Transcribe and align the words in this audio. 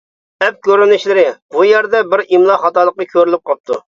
ئەپ 0.45 0.55
كۆرۈنۈشلىرى: 0.67 1.25
بۇ 1.57 1.67
يەردە 1.67 2.01
بىر 2.13 2.25
ئىملا 2.25 2.57
خاتالىقى 2.65 3.07
كۆرۈلۈپ 3.15 3.45
قاپتۇ. 3.51 3.81